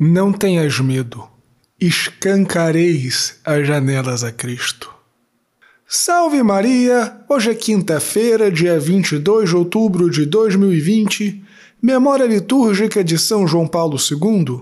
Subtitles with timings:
[0.00, 1.24] Não tenhas medo,
[1.80, 4.88] escancareis as janelas a Cristo.
[5.88, 7.16] Salve Maria!
[7.28, 11.42] Hoje é quinta-feira, dia 22 de outubro de 2020,
[11.82, 14.60] memória litúrgica de São João Paulo II.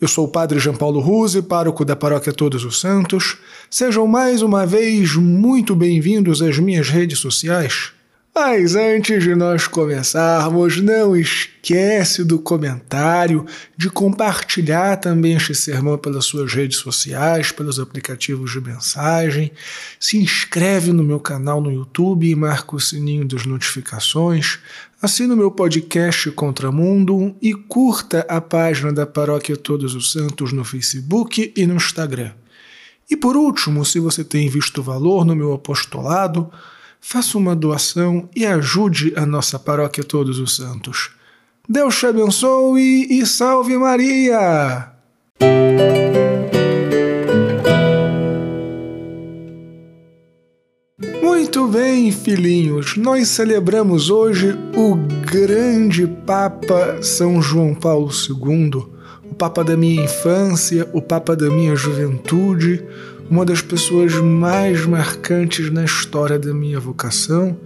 [0.00, 3.38] Eu sou o Padre João Paulo Ruse, pároco da Paróquia Todos os Santos.
[3.70, 7.92] Sejam mais uma vez muito bem-vindos às minhas redes sociais.
[8.34, 13.44] Mas antes de nós começarmos, não esquece do comentário,
[13.76, 19.52] de compartilhar também este sermão pelas suas redes sociais, pelos aplicativos de mensagem.
[20.00, 24.60] Se inscreve no meu canal no YouTube e marca o sininho das notificações.
[25.02, 30.64] Assina o meu podcast Contramundo e curta a página da Paróquia Todos os Santos no
[30.64, 32.32] Facebook e no Instagram.
[33.10, 36.50] E por último, se você tem visto valor no meu apostolado,
[37.04, 41.10] faça uma doação e ajude a nossa paróquia Todos os Santos.
[41.68, 44.88] Deus te abençoe e salve Maria!
[51.20, 54.94] Muito bem, filhinhos, nós celebramos hoje o
[55.28, 58.86] grande Papa São João Paulo II,
[59.28, 62.84] o Papa da minha infância, o Papa da minha juventude,
[63.32, 67.56] uma das pessoas mais marcantes na história da minha vocação,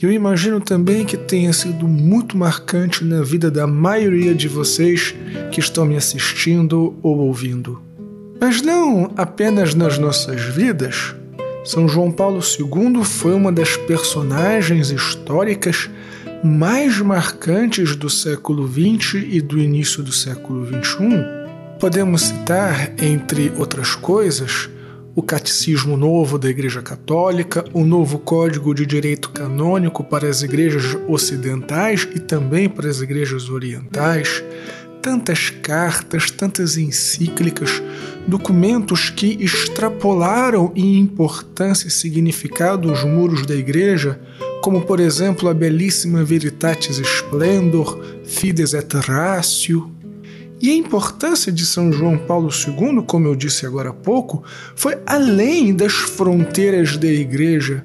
[0.00, 5.16] e eu imagino também que tenha sido muito marcante na vida da maioria de vocês
[5.50, 7.82] que estão me assistindo ou ouvindo.
[8.40, 11.16] Mas não apenas nas nossas vidas.
[11.64, 15.90] São João Paulo II foi uma das personagens históricas
[16.44, 21.24] mais marcantes do século XX e do início do século XXI.
[21.80, 24.70] Podemos citar, entre outras coisas,
[25.18, 30.96] o Catecismo Novo da Igreja Católica, o novo Código de Direito Canônico para as igrejas
[31.08, 34.44] ocidentais e também para as igrejas orientais,
[35.02, 37.82] tantas cartas, tantas encíclicas,
[38.28, 44.20] documentos que extrapolaram em importância e significado os muros da igreja,
[44.62, 49.90] como por exemplo a belíssima Veritatis Splendor, Fides et Ratio,
[50.60, 54.42] e a importância de São João Paulo II, como eu disse agora há pouco,
[54.74, 57.84] foi além das fronteiras da Igreja.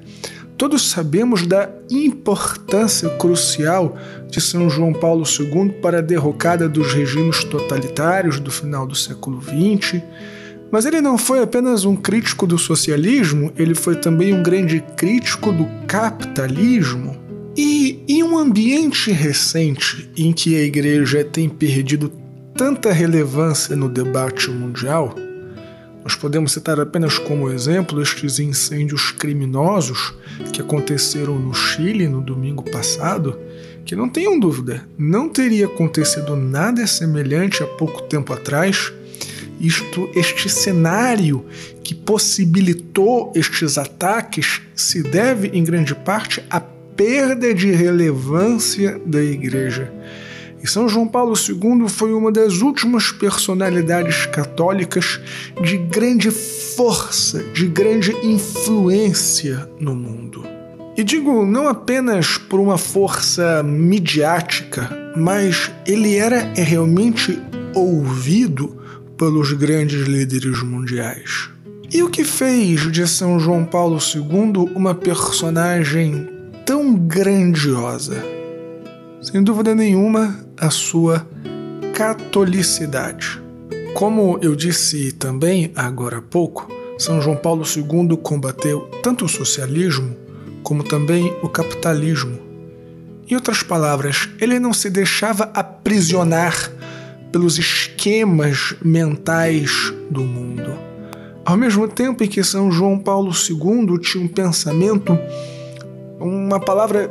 [0.56, 3.96] Todos sabemos da importância crucial
[4.28, 9.40] de São João Paulo II para a derrocada dos regimes totalitários do final do século
[9.40, 10.00] XX.
[10.70, 15.52] Mas ele não foi apenas um crítico do socialismo, ele foi também um grande crítico
[15.52, 17.16] do capitalismo.
[17.56, 22.23] E em um ambiente recente em que a igreja tem perdido
[22.56, 25.14] tanta relevância no debate mundial,
[26.04, 30.14] nós podemos citar apenas como exemplo estes incêndios criminosos
[30.52, 33.38] que aconteceram no Chile no domingo passado,
[33.84, 38.92] que não tenham dúvida, não teria acontecido nada semelhante há pouco tempo atrás.
[39.58, 41.44] Isto, este cenário
[41.82, 49.92] que possibilitou estes ataques se deve em grande parte à perda de relevância da igreja.
[50.64, 55.20] E São João Paulo II foi uma das últimas personalidades católicas
[55.62, 60.42] de grande força, de grande influência no mundo.
[60.96, 67.38] E digo não apenas por uma força midiática, mas ele era realmente
[67.74, 68.74] ouvido
[69.18, 71.50] pelos grandes líderes mundiais.
[71.92, 76.26] E o que fez de São João Paulo II uma personagem
[76.64, 78.43] tão grandiosa?
[79.24, 81.26] Sem dúvida nenhuma, a sua
[81.94, 83.40] catolicidade.
[83.94, 90.14] Como eu disse também agora há pouco, São João Paulo II combateu tanto o socialismo
[90.62, 92.38] como também o capitalismo.
[93.26, 96.70] Em outras palavras, ele não se deixava aprisionar
[97.32, 100.70] pelos esquemas mentais do mundo.
[101.46, 105.18] Ao mesmo tempo em que São João Paulo II tinha um pensamento,
[106.20, 107.08] uma palavra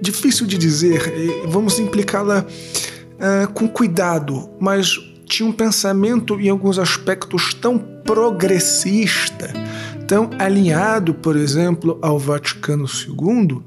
[0.00, 1.02] difícil de dizer,
[1.46, 9.52] vamos implicá-la uh, com cuidado, mas tinha um pensamento em alguns aspectos tão progressista,
[10.06, 13.62] tão alinhado, por exemplo, ao Vaticano II,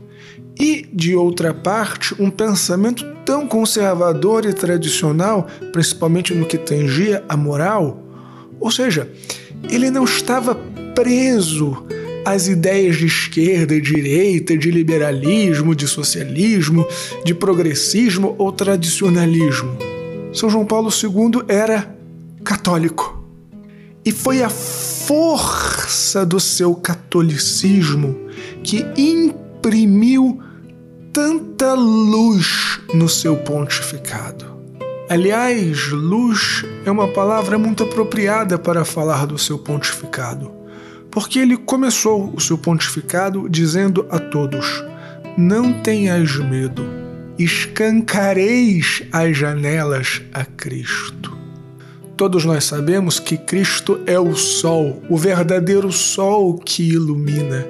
[0.60, 7.38] e, de outra parte, um pensamento tão conservador e tradicional, principalmente no que tangia a
[7.38, 8.04] moral.
[8.60, 9.12] Ou seja,
[9.70, 10.56] ele não estava
[10.96, 11.86] preso
[12.28, 16.86] as ideias de esquerda e direita, de liberalismo, de socialismo,
[17.24, 19.78] de progressismo ou tradicionalismo.
[20.34, 21.96] São João Paulo II era
[22.44, 23.24] católico.
[24.04, 28.18] E foi a força do seu catolicismo
[28.62, 30.42] que imprimiu
[31.14, 34.46] tanta luz no seu pontificado.
[35.10, 40.57] Aliás, luz é uma palavra muito apropriada para falar do seu pontificado,
[41.18, 44.86] porque ele começou o seu pontificado dizendo a todos:
[45.36, 46.86] Não tenhas medo,
[47.40, 51.36] escancareis as janelas a Cristo.
[52.18, 57.64] Todos nós sabemos que Cristo é o sol, o verdadeiro sol que ilumina.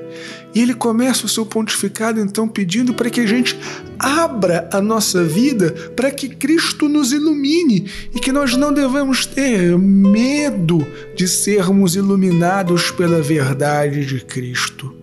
[0.56, 3.60] E ele começa o seu pontificado então pedindo para que a gente
[4.00, 9.78] abra a nossa vida para que Cristo nos ilumine e que nós não devemos ter
[9.78, 14.96] medo de sermos iluminados pela verdade de Cristo,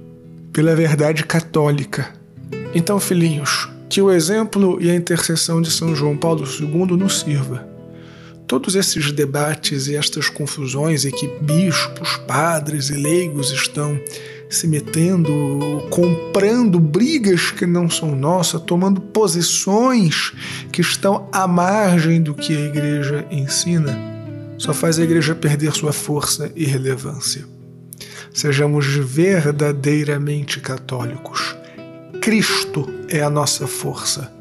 [0.55, 2.15] pela verdade católica.
[2.75, 7.74] Então, filhinhos, que o exemplo e a intercessão de São João Paulo II nos sirva
[8.47, 13.99] todos esses debates e estas confusões em que bispos, padres e leigos estão
[14.49, 20.33] se metendo, comprando brigas que não são nossas, tomando posições
[20.71, 23.99] que estão à margem do que a igreja ensina,
[24.59, 27.45] só faz a igreja perder sua força e relevância.
[28.33, 31.57] Sejamos verdadeiramente católicos.
[32.21, 34.33] Cristo é a nossa força,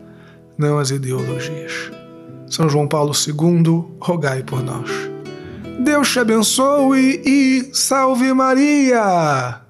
[0.58, 2.03] não as ideologias.
[2.54, 4.88] São João Paulo II, rogai por nós.
[5.80, 9.63] Deus te abençoe e salve Maria!